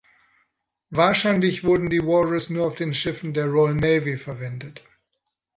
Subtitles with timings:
[0.89, 4.81] Wahrscheinlich wurden die Walrus nur auf den Schiffen der Royal Navy verwendet.